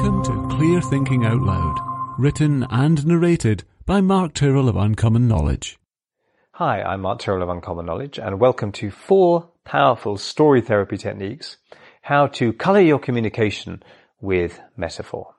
[0.00, 1.78] Welcome to Clear Thinking Out Loud,
[2.16, 5.78] written and narrated by Mark Tyrrell of Uncommon Knowledge.
[6.52, 11.58] Hi, I'm Mark Tyrrell of Uncommon Knowledge, and welcome to four powerful story therapy techniques
[12.00, 13.82] how to color your communication
[14.22, 15.34] with metaphor.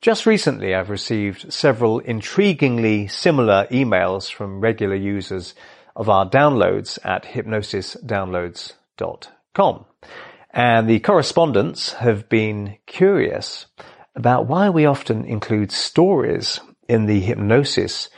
[0.00, 5.56] Just recently, I've received several intriguingly similar emails from regular users
[5.96, 9.86] of our downloads at hypnosisdownloads.com.
[10.52, 13.66] And the correspondents have been curious
[14.14, 18.10] about why we often include stories in the hypnosis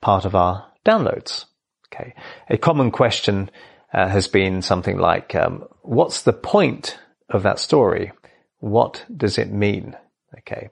[0.00, 1.46] part of our downloads.
[1.92, 2.14] Okay.
[2.48, 3.50] A common question
[3.92, 6.98] uh, has been something like, um, what's the point
[7.28, 8.12] of that story?
[8.58, 9.96] What does it mean?
[10.38, 10.68] Okay.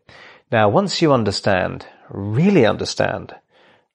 [0.52, 3.34] Now, once you understand, really understand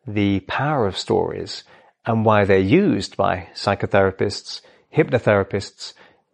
[0.06, 1.64] the power of stories
[2.06, 4.62] and why they're used by psychotherapists,
[4.94, 5.94] hypnotherapists,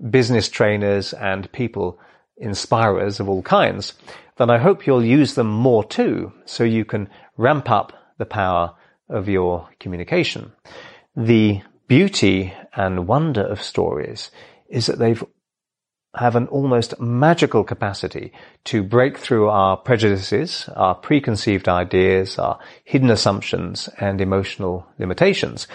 [0.10, 2.00] business trainers and people
[2.38, 3.94] inspirers of all kinds,
[4.38, 8.76] then I hope you'll use them more too, so you can ramp up the power
[9.10, 10.52] of your communication.
[11.16, 14.32] The beauty and wonder of stories
[14.70, 15.24] is that they've
[16.16, 18.32] have an almost magical capacity
[18.64, 25.68] to break through our prejudices, our preconceived ideas, our hidden assumptions and emotional limitations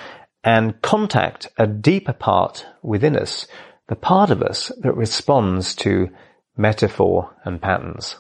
[0.43, 3.47] and contact a deeper part within us
[3.89, 6.09] the part of us that responds to
[6.57, 8.17] metaphor and patterns.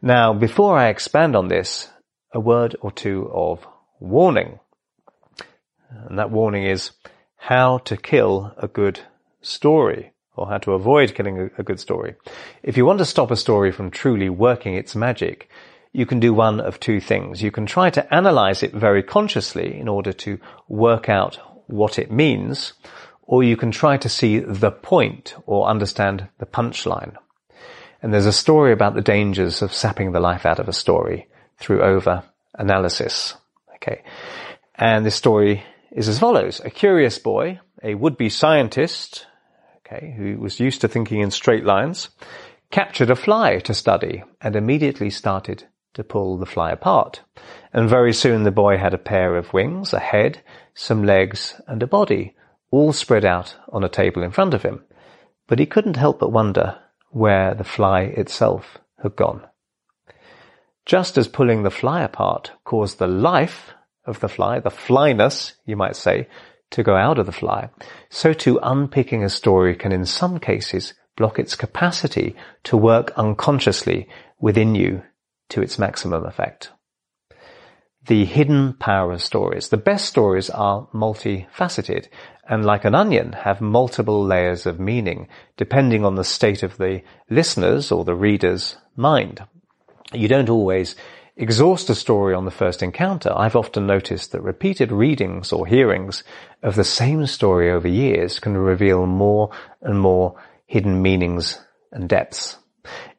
[0.00, 1.88] Now, before I expand on this,
[2.32, 3.66] a word or two of
[4.00, 4.58] warning.
[5.90, 6.92] And that warning is
[7.36, 9.00] how to kill a good
[9.42, 12.14] story or how to avoid killing a, good story.
[12.62, 15.50] If you want to stop a story from truly working its magic,
[15.92, 17.42] you can do one of two things.
[17.42, 22.10] You can try to analyze it very consciously in order to work out what it
[22.10, 22.72] means,
[23.32, 27.16] or you can try to see the point or understand the punchline.
[28.02, 31.28] And there's a story about the dangers of sapping the life out of a story
[31.56, 33.34] through over analysis.
[33.76, 34.02] Okay.
[34.74, 36.60] And this story is as follows.
[36.62, 39.26] A curious boy, a would-be scientist,
[39.78, 42.10] okay, who was used to thinking in straight lines,
[42.70, 45.64] captured a fly to study and immediately started
[45.94, 47.22] to pull the fly apart.
[47.72, 50.42] And very soon the boy had a pair of wings, a head,
[50.74, 52.36] some legs, and a body,
[52.72, 54.82] all spread out on a table in front of him,
[55.46, 56.78] but he couldn't help but wonder
[57.10, 59.46] where the fly itself had gone.
[60.86, 63.72] Just as pulling the fly apart caused the life
[64.04, 66.26] of the fly, the flyness, you might say,
[66.70, 67.68] to go out of the fly,
[68.08, 72.34] so too unpicking a story can in some cases block its capacity
[72.64, 74.08] to work unconsciously
[74.40, 75.02] within you
[75.50, 76.72] to its maximum effect
[78.06, 79.68] the hidden power of stories.
[79.68, 82.08] The best stories are multifaceted
[82.48, 87.02] and like an onion have multiple layers of meaning depending on the state of the
[87.30, 89.44] listener's or the reader's mind.
[90.12, 90.96] You don't always
[91.36, 93.32] exhaust a story on the first encounter.
[93.34, 96.24] I've often noticed that repeated readings or hearings
[96.62, 100.36] of the same story over years can reveal more and more
[100.66, 101.58] hidden meanings
[101.90, 102.58] and depths.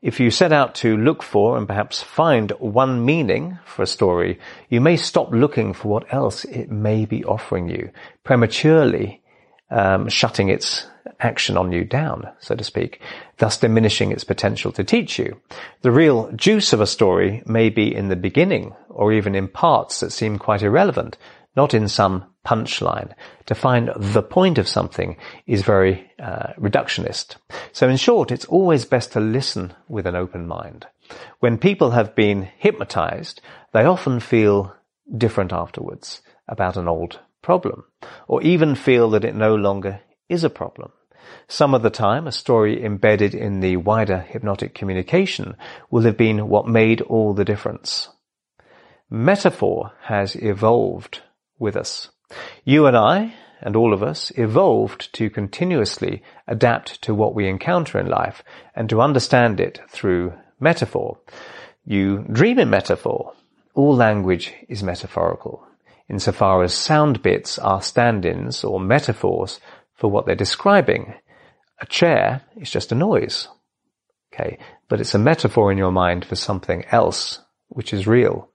[0.02, 4.40] If you set out to look for and perhaps find one meaning for a story,
[4.70, 7.90] you may stop looking for what else it may be offering you,
[8.24, 9.22] prematurely
[9.70, 10.86] um, shutting its
[11.20, 13.02] action on you down, so to speak,
[13.38, 15.40] thus diminishing its potential to teach you.
[15.82, 20.02] The real juice of a story may be in the beginning or even in parts
[20.02, 21.18] that seem quite irrelevant,
[21.56, 23.14] not in some punchline.
[23.46, 27.36] To find the point of something is very uh, reductionist.
[27.72, 30.88] So in short, it's always best to listen with an open mind.
[31.40, 33.42] When people have been hypnotized,
[33.74, 34.76] they often feel
[35.16, 37.84] different afterwards about an old problem,
[38.28, 40.92] or even feel that it no longer is a problem.
[41.48, 45.56] Some of the time, a story embedded in the wider hypnotic communication
[45.90, 48.10] will have been what made all the difference.
[49.10, 51.22] Metaphor has evolved
[51.60, 52.10] with us.
[52.64, 58.00] You and I, and all of us, evolved to continuously adapt to what we encounter
[58.00, 58.44] in life
[58.76, 61.20] and to understand it through metaphor.
[61.86, 63.34] You dream in metaphor.
[63.76, 65.66] All language is metaphorical,
[66.10, 69.60] insofar as sound bits are stand-ins or metaphors
[69.96, 71.16] for what they're describing.
[71.80, 73.48] A chair is just a noise.
[74.34, 74.58] Okay,
[74.90, 78.50] but it's a metaphor in your mind for something else, which is real.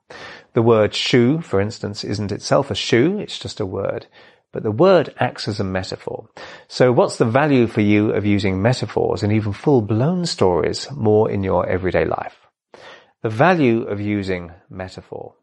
[0.59, 4.09] The word shoe, for instance, isn't itself a shoe, it's just a word.
[4.51, 6.29] But the word acts as a metaphor.
[6.67, 11.45] So what's the value for you of using metaphors and even full-blown stories more in
[11.45, 12.37] your everyday life?
[13.23, 15.37] The value of using metaphor.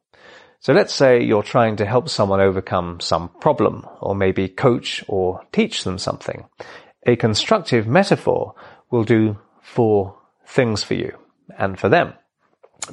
[0.60, 5.40] So let's say you're trying to help someone overcome some problem or maybe coach or
[5.54, 6.44] teach them something.
[7.08, 8.54] A constructive metaphor
[8.92, 11.18] will do four things for you
[11.58, 12.16] and for them.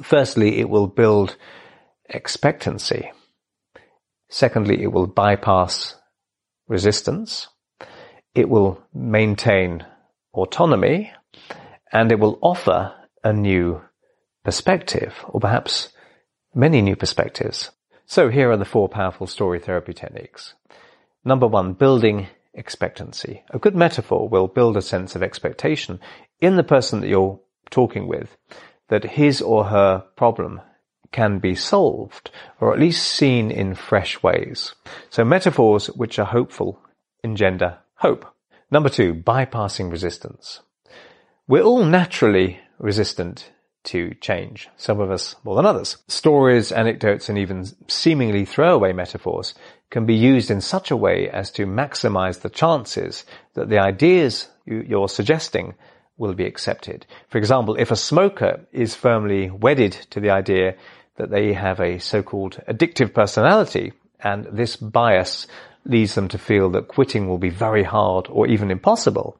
[0.01, 1.35] Firstly, it will build
[2.13, 3.11] expectancy.
[4.29, 5.95] Secondly, it will bypass
[6.67, 7.47] resistance.
[8.33, 9.85] It will maintain
[10.33, 11.11] autonomy
[11.91, 12.93] and it will offer
[13.23, 13.81] a new
[14.43, 15.89] perspective or perhaps
[16.53, 17.71] many new perspectives.
[18.05, 20.55] So here are the four powerful story therapy techniques.
[21.23, 23.43] Number one, building expectancy.
[23.51, 25.99] A good metaphor will build a sense of expectation
[26.41, 27.39] in the person that you're
[27.69, 28.35] talking with
[28.89, 30.61] that his or her problem
[31.13, 32.29] can be solved
[32.59, 34.75] or at least seen in fresh ways.
[35.09, 36.81] So metaphors which are hopeful
[37.23, 38.25] engender hope.
[38.69, 40.59] Number two, bypassing resistance.
[41.47, 43.51] We're all naturally resistant
[43.85, 45.97] to change, some of us more than others.
[46.07, 49.53] Stories, anecdotes, and even seemingly throwaway metaphors
[49.89, 53.25] can be used in such a way as to maximize the chances
[53.55, 55.75] that the ideas you're suggesting
[56.17, 57.05] will be accepted.
[57.29, 60.75] For example, if a smoker is firmly wedded to the idea
[61.17, 65.47] that they have a so-called addictive personality and this bias
[65.85, 69.37] leads them to feel that quitting will be very hard or even impossible,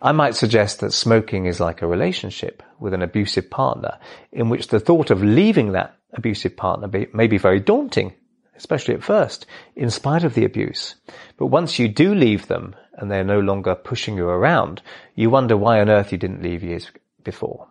[0.00, 3.98] I might suggest that smoking is like a relationship with an abusive partner
[4.32, 8.14] in which the thought of leaving that abusive partner may be very daunting,
[8.56, 9.46] especially at first,
[9.76, 10.96] in spite of the abuse.
[11.36, 14.82] But once you do leave them and they're no longer pushing you around,
[15.14, 16.90] you wonder why on earth you didn't leave years
[17.22, 17.68] before.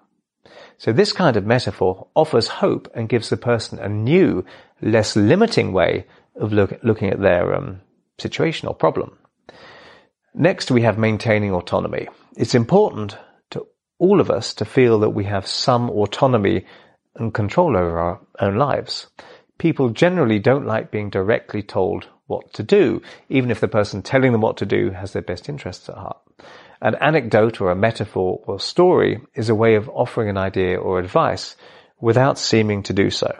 [0.78, 4.46] So this kind of metaphor offers hope and gives the person a new,
[4.82, 6.06] less limiting way
[6.36, 7.82] of look, looking at their um,
[8.18, 9.18] situation or problem.
[10.34, 12.08] Next, we have maintaining autonomy.
[12.38, 13.18] It's important
[13.52, 13.68] to
[14.00, 16.66] all of us to feel that we have some autonomy
[17.16, 19.08] and control over our own lives.
[19.58, 24.32] People generally don't like being directly told what to do, even if the person telling
[24.32, 26.18] them what to do has their best interests at heart.
[26.81, 30.98] An anecdote or a metaphor or story is a way of offering an idea or
[30.98, 31.56] advice
[32.00, 33.31] without seeming to do so.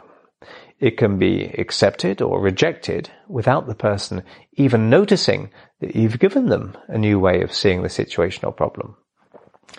[0.78, 4.22] It can be accepted or rejected without the person
[4.54, 5.50] even noticing
[5.80, 8.96] that you've given them a new way of seeing the situation or problem.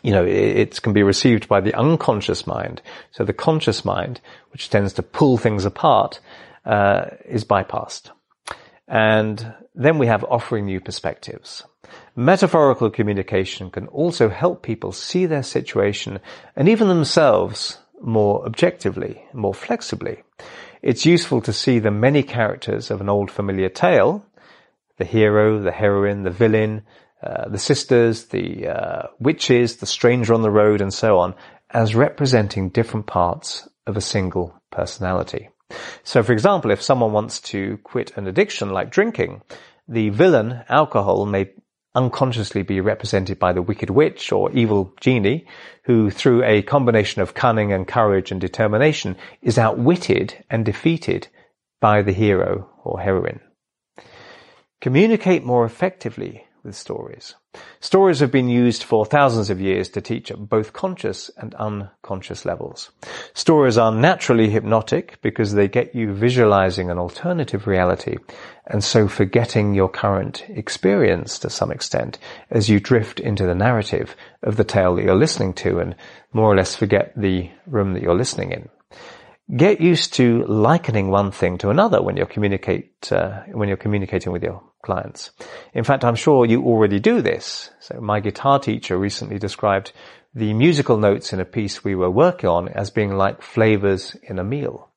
[0.01, 2.81] You know, it, can be received by the unconscious mind.
[3.11, 4.19] So the conscious mind,
[4.51, 6.19] which tends to pull things apart,
[6.65, 8.09] uh, is bypassed.
[8.93, 11.63] And then we have offering new perspectives.
[12.15, 16.19] Metaphorical communication can also help people see their situation
[16.55, 20.21] and even themselves more objectively, more flexibly.
[20.83, 24.23] It's useful to see the many characters of an old familiar tale,
[24.97, 26.83] the hero, the heroine, the villain,
[27.23, 31.33] uh, the sisters, the uh, witches, the stranger on the road, and so on,
[31.71, 35.49] as representing different parts of a single personality.
[36.03, 39.41] So, for example, if someone wants to quit an addiction like drinking,
[39.87, 41.51] the villain, alcohol, may
[41.95, 45.45] unconsciously be represented by the wicked witch or evil genie,
[45.83, 51.27] who through a combination of cunning and courage and determination is outwitted and defeated
[51.79, 53.39] by the hero or heroine.
[54.81, 57.35] Communicate more effectively with stories.
[57.79, 62.45] Stories have been used for thousands of years to teach at both conscious and unconscious
[62.45, 62.89] levels.
[63.33, 68.17] Stories are naturally hypnotic because they get you visualizing an alternative reality
[68.65, 72.17] and so forgetting your current experience to some extent
[72.49, 75.95] as you drift into the narrative of the tale that you're listening to and
[76.31, 78.69] more or less forget the room that you're listening in.
[79.51, 84.31] Get used to likening one thing to another when you communicate uh, when you're communicating
[84.31, 85.31] with your clients.
[85.73, 87.69] In fact, I'm sure you already do this.
[87.79, 89.91] So my guitar teacher recently described
[90.33, 94.39] the musical notes in a piece we were working on as being like flavors in
[94.39, 94.89] a meal.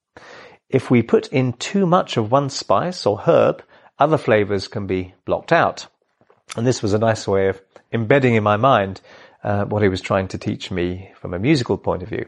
[0.69, 3.65] If we put in too much of one spice or herb,
[3.99, 5.89] other flavors can be blocked out.
[6.57, 7.61] And this was a nice way of
[7.93, 9.01] embedding in my mind
[9.43, 12.27] uh, what he was trying to teach me from a musical point of view.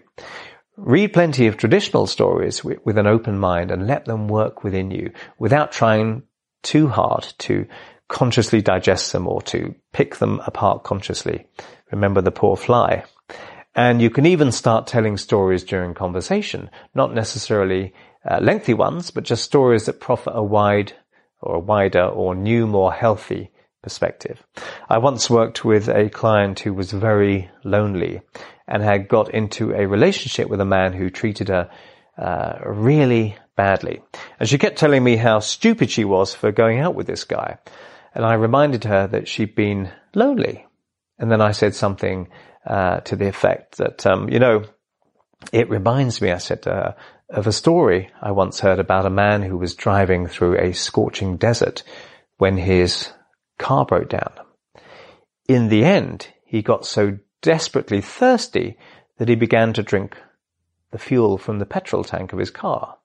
[0.81, 4.93] Read plenty of traditional stories with, with, an open mind and let them work within
[4.93, 6.23] you without trying
[6.63, 7.67] too hard to
[8.07, 11.47] consciously digest them or to pick them apart consciously.
[11.91, 13.03] Remember the poor fly.
[13.75, 17.93] And you can even start telling stories during conversation, not necessarily
[18.25, 20.93] uh, lengthy ones, but just stories that proffer a wide
[21.41, 23.51] or a wider or new, more healthy
[23.83, 24.47] perspective.
[24.89, 28.21] I once worked with a client who was very lonely
[28.69, 31.71] and had got into a relationship with a man who treated her
[32.19, 34.03] uh, really badly.
[34.39, 37.59] And she kept telling me how stupid she was for going out with this guy.
[38.15, 40.67] And I reminded her that she'd been lonely.
[41.19, 42.29] And then I said something
[42.67, 44.65] uh, to the effect that, um, you know,
[45.53, 46.97] it reminds me, I said to her,
[47.31, 51.37] of a story I once heard about a man who was driving through a scorching
[51.37, 51.83] desert
[52.39, 53.11] when his
[53.59, 54.33] car broke down.
[55.47, 58.77] In the end, he got so desperately thirsty
[59.19, 60.17] that he began to drink
[60.91, 62.97] the fuel from the petrol tank of his car.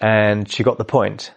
[0.00, 1.32] And she got the point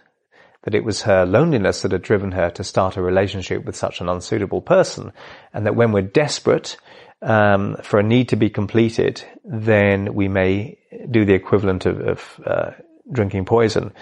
[0.62, 4.00] that it was her loneliness that had driven her to start a relationship with such
[4.00, 5.12] an unsuitable person,
[5.52, 6.78] and that when we're desperate
[7.20, 10.78] um, for a need to be completed, then we may
[11.10, 12.70] do the equivalent of, of uh,
[13.12, 13.92] drinking poison.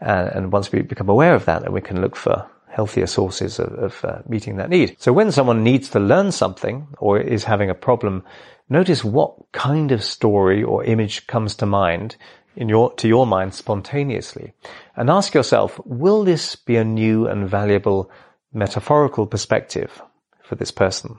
[0.00, 3.58] Uh, and once we become aware of that, then we can look for healthier sources
[3.58, 4.96] of, of uh, meeting that need.
[4.98, 8.24] So when someone needs to learn something or is having a problem,
[8.68, 12.16] notice what kind of story or image comes to mind
[12.56, 14.52] in your, to your mind spontaneously
[14.96, 18.10] and ask yourself, will this be a new and valuable
[18.52, 20.02] metaphorical perspective
[20.42, 21.18] for this person?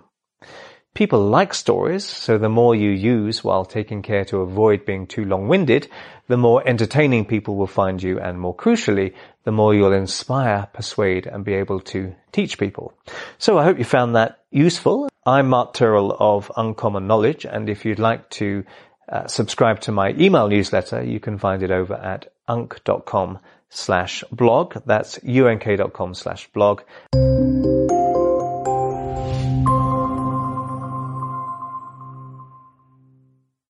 [0.96, 5.24] People like stories, so the more you use while taking care to avoid being too
[5.24, 5.88] long-winded,
[6.28, 11.28] the more entertaining people will find you and more crucially, the more you'll inspire, persuade
[11.28, 12.94] and be able to teach people.
[13.38, 15.10] So I hope you found that useful.
[15.26, 18.64] I'm Mark Tyrrell of Uncommon Knowledge and if you'd like to
[19.08, 24.76] uh, subscribe to my email newsletter, you can find it over at unk.com slash blog.
[24.86, 26.82] That's unk.com slash blog.